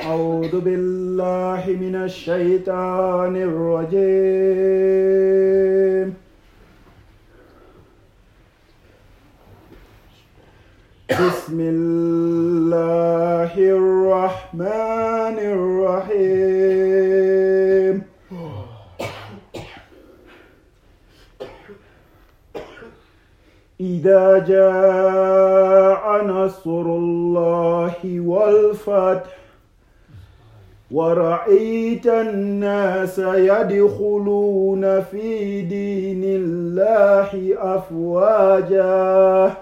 [0.00, 3.98] أعوذ بالله من الشيطان الرجيم.
[11.10, 16.88] بسم الله الرحمن الرحيم.
[23.80, 29.37] إذا جاء نصر الله والفتح
[30.90, 39.52] ورأيت الناس يدخلون في دين الله أفواجا.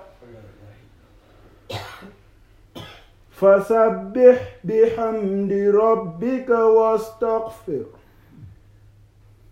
[3.31, 7.85] فسبح بحمد ربك واستغفر.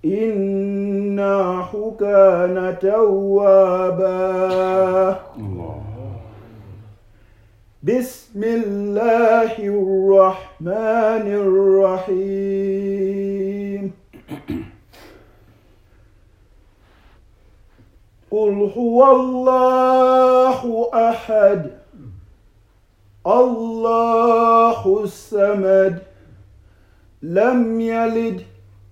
[0.04, 4.14] إنه كان توابا.
[7.84, 11.26] بسم الله الرحمن
[12.08, 13.92] الرحيم.
[18.30, 21.70] قل هو الله أحد.
[23.26, 25.98] الله الصمد.
[27.22, 28.42] لم يلد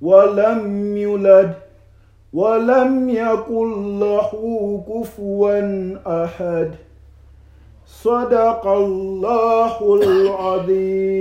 [0.03, 1.55] ولم يولد
[2.33, 4.31] ولم يكن له
[4.88, 5.61] كفوا
[6.25, 6.91] أحد.
[7.92, 11.12] صدق الله العظيم.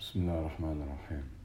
[0.00, 1.37] بسم الله الرحمن الرحيم.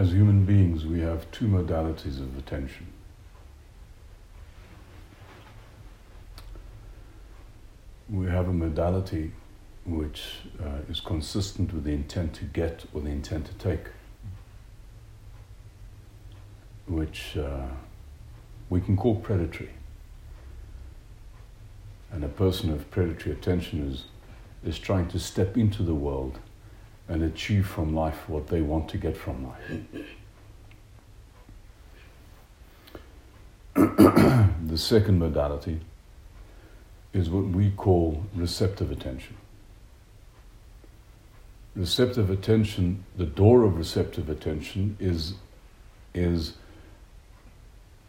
[0.00, 2.86] As human beings, we have two modalities of attention.
[8.08, 9.32] We have a modality
[9.84, 13.88] which uh, is consistent with the intent to get or the intent to take,
[16.86, 17.66] which uh,
[18.70, 19.68] we can call predatory.
[22.10, 24.04] And a person of predatory attention is,
[24.64, 26.38] is trying to step into the world
[27.10, 29.70] and achieve from life what they want to get from life.
[33.74, 35.80] the second modality
[37.12, 39.36] is what we call receptive attention.
[41.74, 45.34] Receptive attention, the door of receptive attention is,
[46.14, 46.54] is,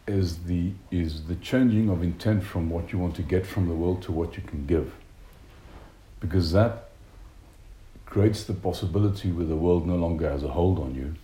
[0.05, 3.73] is, the, is the changing of intent from what you want to get from the
[3.73, 4.93] world to what you can give.
[6.19, 6.90] Because that
[8.11, 11.15] creates the possibility where the world no longer has a hold on you,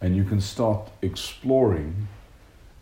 [0.00, 2.08] and you can start exploring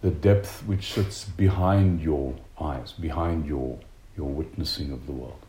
[0.01, 3.79] the depth which sits behind your eyes, behind your,
[4.17, 5.45] your witnessing of the world.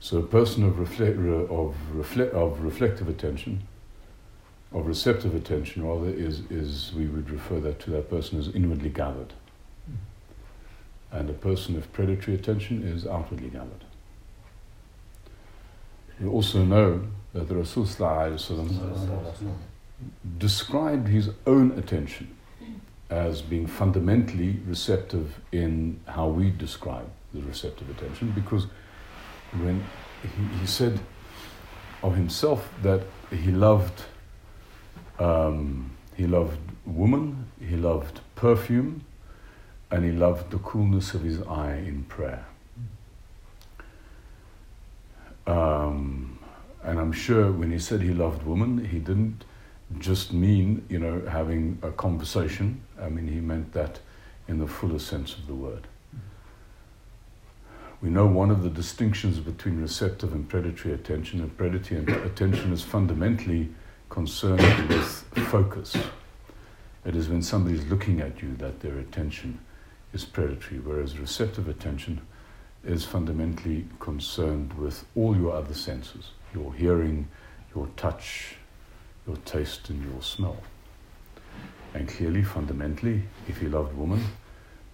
[0.00, 3.62] So, a person of, reflect, of, reflect, of reflective attention,
[4.72, 8.90] of receptive attention, rather, is, is we would refer that to that person as inwardly
[8.90, 9.32] gathered.
[9.88, 11.20] Mm.
[11.20, 13.84] And a person of predatory attention is outwardly gathered.
[16.20, 17.86] We also know that the Rasul
[20.38, 22.36] described his own attention
[23.08, 28.66] as being fundamentally receptive in how we describe the receptive attention because
[29.58, 29.84] when
[30.22, 31.00] he, he said
[32.02, 34.04] of himself that he loved
[35.18, 39.04] um, he loved woman, he loved perfume,
[39.90, 42.46] and he loved the coolness of his eye in prayer.
[45.46, 46.38] Um,
[46.82, 49.44] and I'm sure when he said he loved women, he didn't
[49.98, 52.80] just mean, you know, having a conversation.
[53.00, 54.00] I mean, he meant that
[54.48, 55.86] in the fullest sense of the word.
[58.00, 62.82] We know one of the distinctions between receptive and predatory attention, and predatory attention is
[62.82, 63.68] fundamentally
[64.08, 65.06] concerned with
[65.48, 65.96] focus.
[67.04, 69.58] It is when somebody is looking at you that their attention
[70.12, 72.20] is predatory, whereas receptive attention
[72.84, 77.28] is fundamentally concerned with all your other senses your hearing,
[77.76, 78.56] your touch,
[79.24, 80.56] your taste, and your smell.
[81.94, 84.20] And clearly, fundamentally, if you loved woman,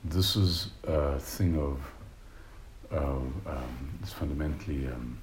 [0.04, 1.80] this is a thing of,
[2.92, 5.18] uh, um, it's fundamentally um,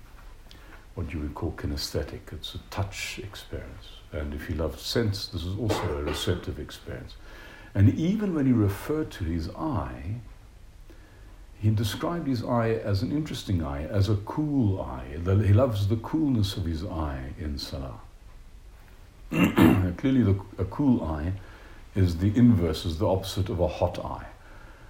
[0.96, 2.32] what you would call kinesthetic.
[2.32, 7.16] It's a touch experience, And if he loved sense, this is also a receptive experience.
[7.76, 10.16] And even when he referred to his eye,
[11.64, 15.06] he described his eye as an interesting eye, as a cool eye.
[15.14, 18.02] He loves the coolness of his eye in Salah.
[19.32, 21.32] Clearly, the, a cool eye
[21.96, 24.26] is the inverse, is the opposite of a hot eye.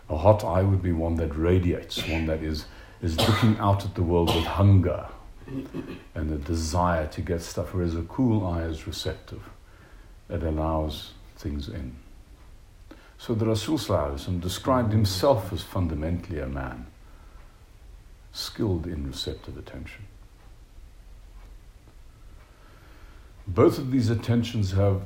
[0.09, 2.65] A hot eye would be one that radiates, one that is,
[3.03, 5.05] is looking out at the world with hunger
[6.15, 9.43] and a desire to get stuff, whereas a cool eye is receptive.
[10.27, 11.97] It allows things in.
[13.25, 13.77] So the Rasul
[14.41, 16.87] described himself as fundamentally a man,
[18.33, 20.03] skilled in receptive attention.
[23.47, 25.03] Both of these attentions have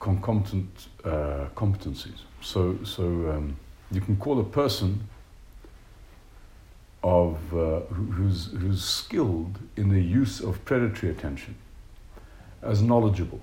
[0.00, 2.20] concomitant uh, competencies.
[2.40, 3.58] So, so um,
[3.92, 5.06] you can call a person
[7.04, 11.56] of uh, who's, who's skilled in the use of predatory attention
[12.62, 13.42] as knowledgeable.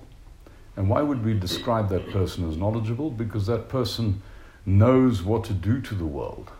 [0.76, 3.10] And why would we describe that person as knowledgeable?
[3.10, 4.22] Because that person
[4.66, 6.50] knows what to do to the world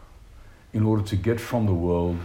[0.72, 2.19] in order to get from the world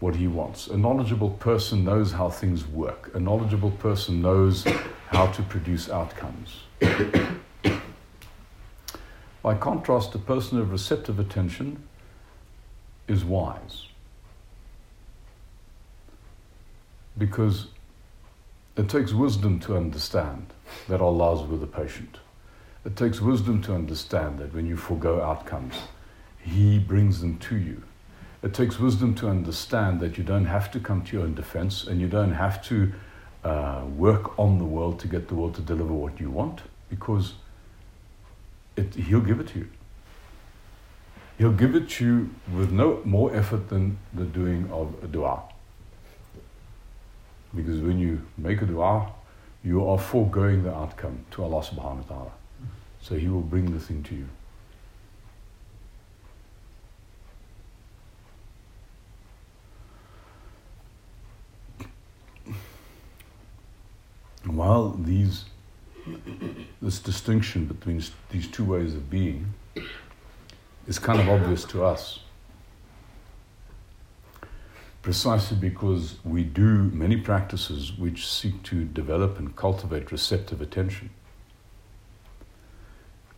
[0.00, 0.66] what he wants.
[0.66, 3.10] A knowledgeable person knows how things work.
[3.14, 4.64] A knowledgeable person knows
[5.08, 6.60] how to produce outcomes.
[9.42, 11.82] By contrast, a person of receptive attention
[13.08, 13.86] is wise.
[17.16, 17.66] Because
[18.76, 20.46] it takes wisdom to understand
[20.90, 22.18] that Allah is with the patient.
[22.84, 25.74] It takes wisdom to understand that when you forego outcomes,
[26.42, 27.82] He brings them to you.
[28.42, 31.86] It takes wisdom to understand that you don't have to come to your own defense
[31.86, 32.92] and you don't have to
[33.44, 37.34] uh, work on the world to get the world to deliver what you want because
[38.76, 39.68] it, He'll give it to you.
[41.38, 45.42] He'll give it to you with no more effort than the doing of a dua.
[47.54, 49.12] Because when you make a dua,
[49.62, 52.32] you are foregoing the outcome to Allah subhanahu wa ta'ala.
[53.02, 54.28] So He will bring the thing to you.
[64.44, 65.44] While these,
[66.80, 69.52] this distinction between these two ways of being
[70.86, 72.20] is kind of obvious to us,
[75.02, 81.10] precisely because we do many practices which seek to develop and cultivate receptive attention.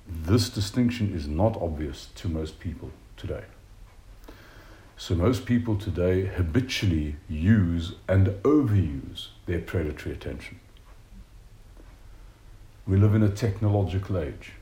[0.09, 3.45] This distinction is not obvious to most people today.
[4.97, 10.61] So, most people today habitually use and overuse their predatory attention.
[12.87, 14.53] We live in a technological age.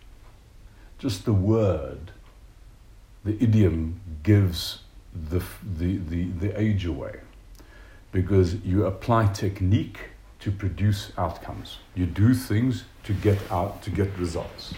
[0.98, 2.12] Just the word,
[3.24, 4.80] the idiom gives
[5.12, 5.42] the,
[5.76, 7.20] the, the, the age away
[8.12, 9.98] because you apply technique
[10.40, 11.78] to produce outcomes.
[11.94, 14.74] You do things to get out to get results.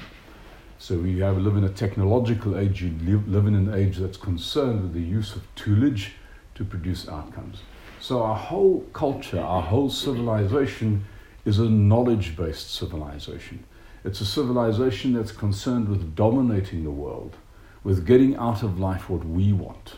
[0.78, 2.82] So we have live in a technological age.
[2.82, 6.10] You live, live in an age that's concerned with the use of toolage
[6.56, 7.62] to produce outcomes.
[8.00, 11.04] So our whole culture, our whole civilization,
[11.44, 13.64] is a knowledge-based civilization.
[14.04, 17.36] It's a civilization that's concerned with dominating the world,
[17.84, 19.94] with getting out of life what we want.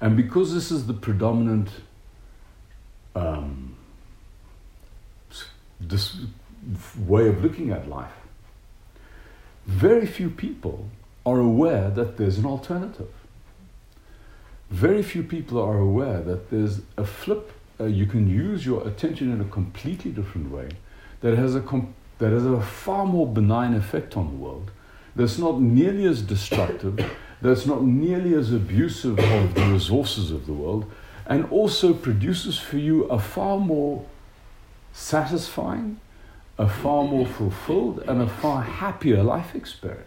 [0.00, 1.68] And because this is the predominant
[3.14, 3.76] um,
[5.80, 6.16] this
[6.98, 8.12] way of looking at life,
[9.66, 10.88] very few people
[11.26, 13.12] are aware that there's an alternative.
[14.70, 17.52] Very few people are aware that there's a flip.
[17.78, 20.68] Uh, you can use your attention in a completely different way
[21.20, 24.70] that has a com- that has a far more benign effect on the world.
[25.16, 26.98] That's not nearly as destructive
[27.42, 30.90] that's not nearly as abusive of the resources of the world,
[31.26, 34.04] and also produces for you a far more
[34.92, 36.00] satisfying,
[36.58, 40.06] a far more fulfilled, and a far happier life experience.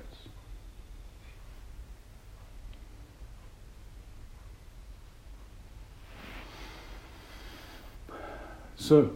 [8.76, 9.16] So,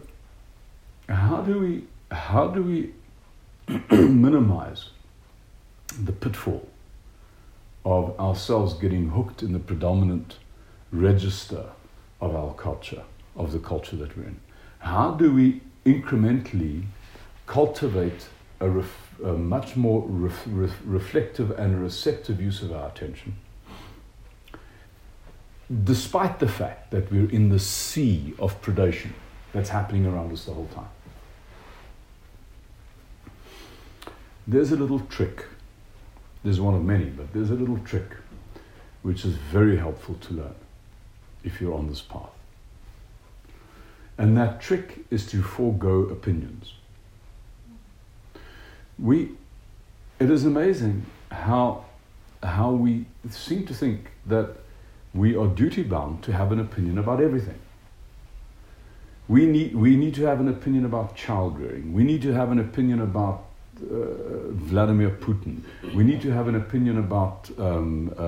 [1.08, 2.94] how do we how do we
[3.90, 4.90] minimize
[6.02, 6.67] the pitfall
[7.88, 10.36] of ourselves getting hooked in the predominant
[10.92, 11.64] register
[12.20, 13.02] of our culture,
[13.34, 14.40] of the culture that we're in.
[14.80, 16.84] How do we incrementally
[17.46, 18.28] cultivate
[18.60, 23.36] a, ref, a much more ref, ref, reflective and receptive use of our attention?
[25.84, 29.12] Despite the fact that we're in the sea of predation
[29.52, 30.90] that's happening around us the whole time.
[34.46, 35.46] There's a little trick
[36.44, 38.12] there's one of many, but there's a little trick
[39.02, 40.54] which is very helpful to learn
[41.44, 42.30] if you're on this path.
[44.16, 46.74] And that trick is to forego opinions.
[48.98, 49.30] we,
[50.18, 51.84] it is amazing how,
[52.42, 54.56] how we seem to think that
[55.14, 57.58] we are duty bound to have an opinion about everything.
[59.28, 61.92] We need, we need to have an opinion about child rearing.
[61.92, 63.44] We need to have an opinion about
[63.80, 65.62] Vladimir Putin.
[65.94, 68.22] We need to have an opinion about um, uh,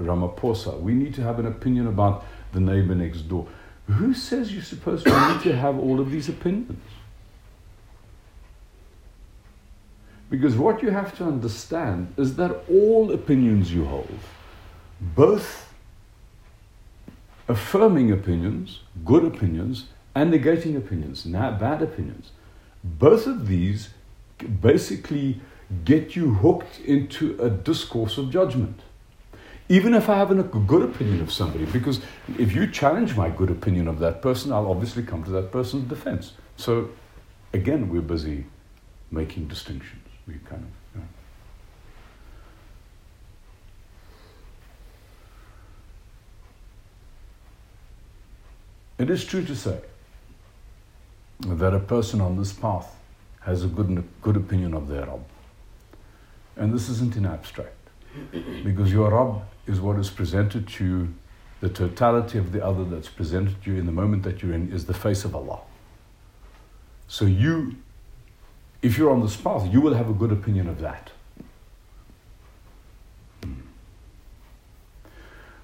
[0.00, 0.80] Ramaphosa.
[0.80, 3.46] We need to have an opinion about the neighbor next door.
[3.86, 6.82] Who says you're supposed to need to have all of these opinions?
[10.30, 14.18] Because what you have to understand is that all opinions you hold,
[15.00, 15.72] both
[17.48, 22.32] affirming opinions, good opinions, and negating opinions, bad opinions,
[22.84, 23.90] both of these
[24.38, 25.40] basically
[25.84, 28.80] get you hooked into a discourse of judgment.
[29.68, 32.00] Even if I have a good opinion of somebody, because
[32.38, 35.88] if you challenge my good opinion of that person, I'll obviously come to that person's
[35.88, 36.32] defense.
[36.56, 36.88] So,
[37.52, 38.46] again, we're busy
[39.10, 40.06] making distinctions.
[40.26, 40.68] We kind of.
[40.94, 41.06] You know.
[48.98, 49.80] It is true to say
[51.40, 52.97] that a person on this path
[53.40, 55.24] has a good, good opinion of their Rabb.
[56.56, 57.76] And this isn't in abstract,
[58.64, 61.14] because your Rabb is what is presented to you,
[61.60, 64.72] the totality of the other that's presented to you in the moment that you're in
[64.72, 65.60] is the face of Allah.
[67.06, 67.76] So you,
[68.82, 71.10] if you're on this path, you will have a good opinion of that.
[73.42, 73.54] Hmm.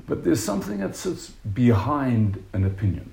[0.07, 3.12] But there's something that sits behind an opinion,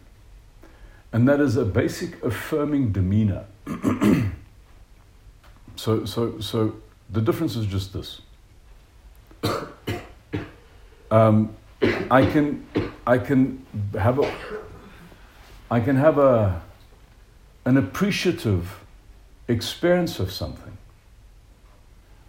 [1.11, 3.45] and that is a basic affirming demeanor.
[5.75, 6.75] So, so, so
[7.09, 8.21] the difference is just this.
[11.09, 11.53] Um,
[12.09, 12.65] I can,
[13.05, 13.65] I can
[13.99, 14.33] have a,
[15.69, 16.61] I can have a,
[17.65, 18.79] an appreciative
[19.49, 20.77] experience of something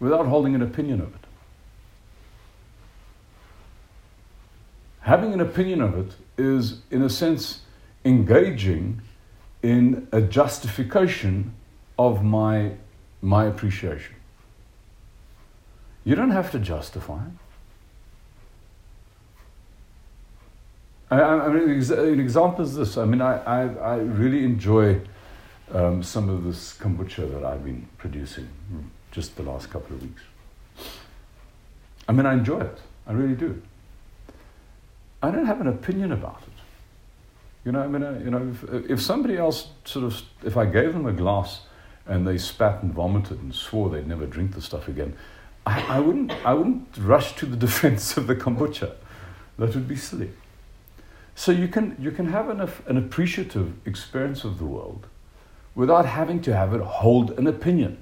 [0.01, 1.21] without holding an opinion of it.
[5.03, 7.61] Having an opinion of it is, in a sense,
[8.05, 9.01] engaging
[9.63, 11.55] in a justification
[11.99, 12.73] of my
[13.23, 14.15] my appreciation.
[16.05, 17.21] You don't have to justify.
[21.11, 22.99] I, I mean, an example is this.
[22.99, 25.01] I mean, I, I, I really enjoy
[25.73, 28.49] um, some of this kombucha that I've been producing
[29.11, 30.23] just the last couple of weeks.
[32.09, 32.79] I mean, I enjoy it.
[33.07, 33.63] I really do.
[35.23, 36.49] I don't have an opinion about it.
[37.65, 40.65] You know, I mean, I, you know, if, if somebody else sort of, if I
[40.67, 41.61] gave them a glass
[42.07, 45.17] and they spat and vomited and swore they'd never drink the stuff again,
[45.65, 48.95] I, I, wouldn't, I wouldn't rush to the defense of the kombucha.
[49.59, 50.31] That would be silly.
[51.35, 55.07] So you can, you can have an, an appreciative experience of the world
[55.75, 57.99] without having to have it hold an opinion,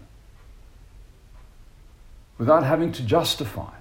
[2.39, 3.73] without having to justify,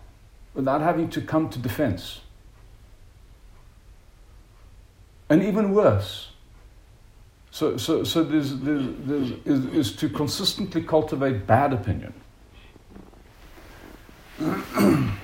[0.53, 2.21] without having to come to defense.
[5.29, 6.29] And even worse,
[7.59, 12.13] so, so, so there's, there's, there's, is, is to consistently cultivate bad opinion.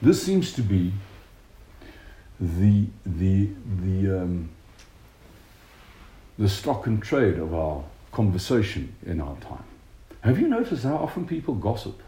[0.00, 0.94] this seems to be
[2.40, 3.50] the, the,
[3.82, 4.48] the, um,
[6.38, 9.64] the stock and trade of our conversation in our time.
[10.22, 12.00] Have you noticed how often people gossip?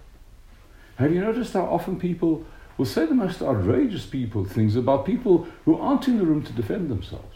[0.96, 2.46] Have you noticed how often people
[2.78, 6.52] will say the most outrageous people things about people who aren't in the room to
[6.54, 7.33] defend themselves?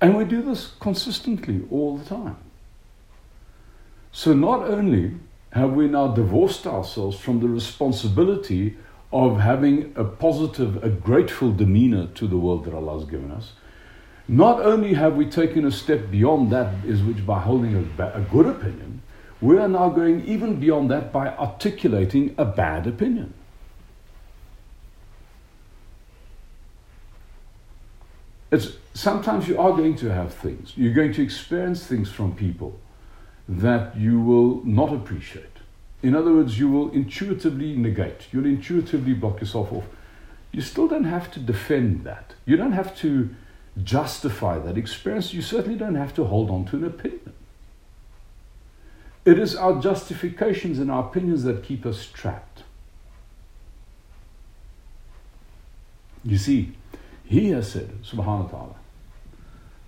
[0.00, 2.36] And we do this consistently all the time.
[4.12, 5.14] So not only
[5.52, 8.76] have we now divorced ourselves from the responsibility
[9.12, 13.52] of having a positive, a grateful demeanor to the world that Allah has given us,
[14.28, 18.20] not only have we taken a step beyond that, is which by holding a, a
[18.20, 19.00] good opinion,
[19.40, 23.32] we are now going even beyond that by articulating a bad opinion.
[28.56, 32.80] It's, sometimes you are going to have things, you're going to experience things from people
[33.46, 35.44] that you will not appreciate.
[36.02, 39.84] In other words, you will intuitively negate, you'll intuitively block yourself off.
[40.52, 42.32] You still don't have to defend that.
[42.46, 43.28] You don't have to
[43.84, 45.34] justify that experience.
[45.34, 47.34] You certainly don't have to hold on to an opinion.
[49.26, 52.62] It is our justifications and our opinions that keep us trapped.
[56.24, 56.72] You see,
[57.25, 58.75] he has said, subhanahu wa ta'ala,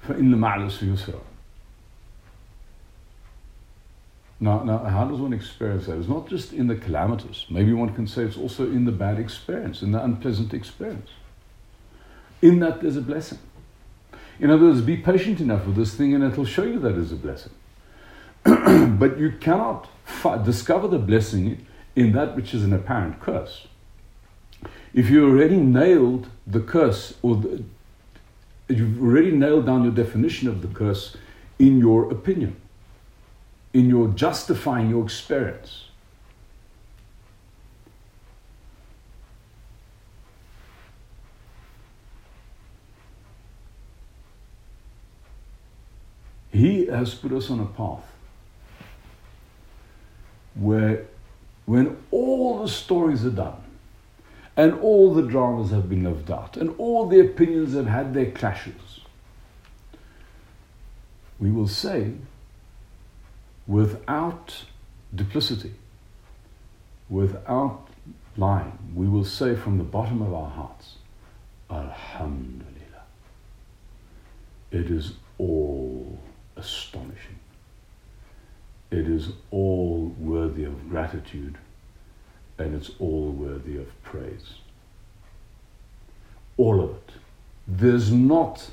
[0.07, 1.19] فَإِنَّ مَعْ يُسْرًا
[4.39, 5.97] Now, now, how does one experience that?
[5.97, 7.45] It's not just in the calamitous.
[7.49, 11.11] Maybe one can say it's also in the bad experience, in the unpleasant experience.
[12.41, 13.39] In that there's a blessing.
[14.41, 17.13] In other words, be patient enough with this thing and it'll show you that is
[17.13, 17.53] a blessing.
[18.43, 23.67] but you cannot fi- discover the blessing in that which is an apparent curse.
[24.94, 27.62] If you already nailed the curse, or the,
[28.68, 31.16] you've already nailed down your definition of the curse
[31.58, 32.56] in your opinion,
[33.72, 35.84] in your justifying your experience.
[46.50, 48.02] He has put us on a path
[50.54, 51.04] where,
[51.66, 53.67] when all the stories are done,
[54.58, 58.32] and all the dramas have been lived out, and all the opinions have had their
[58.32, 59.00] clashes,
[61.38, 62.14] we will say,
[63.68, 64.64] without
[65.14, 65.74] duplicity,
[67.08, 67.86] without
[68.36, 70.96] lying, we will say from the bottom of our hearts,
[71.70, 73.04] Alhamdulillah.
[74.72, 76.18] It is all
[76.56, 77.38] astonishing.
[78.90, 81.58] It is all worthy of gratitude
[82.58, 84.54] and it's all worthy of praise.
[86.56, 87.12] All of it.
[87.66, 88.70] There's not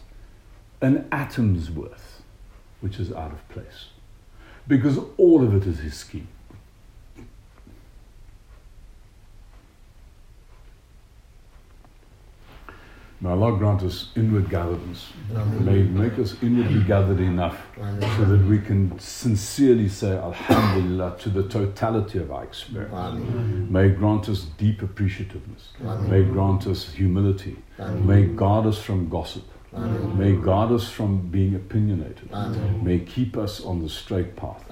[0.81, 2.21] an atom's worth
[2.81, 3.89] which is out of place
[4.67, 6.27] because all of it is His scheme.
[13.21, 15.13] May Allah grant us inward gatheredness.
[15.61, 17.65] May make us inwardly gathered enough
[18.17, 23.19] so that we can sincerely say Alhamdulillah to the totality of our experience.
[23.69, 25.71] May grant us deep appreciativeness.
[26.09, 27.57] May grant us humility.
[27.79, 29.43] May guard us from gossip.
[30.18, 32.28] May guard us from being opinionated.
[32.82, 34.64] May keep us on the straight path.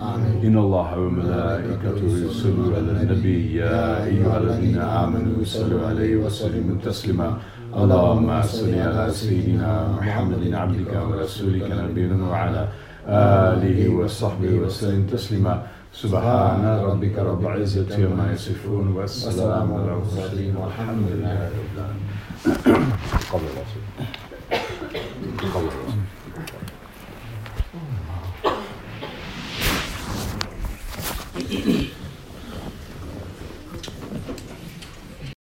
[0.43, 7.39] In Allah wa malaikatu yusallu ala nabi ya ayyuhalladhina amanu sallu alayhi wa sallimu taslima.
[7.69, 12.69] اللهم صل على سيدنا محمد عبدك ورسولك نبينا وعلى
[13.53, 15.63] آله وصحبه وسلم تسليما
[15.93, 21.73] سبحان ربك رب العزة عما يصفون والسلام على المرسلين والحمد لله رب
[23.37, 24.22] العالمين
[25.52, 25.93] kommt.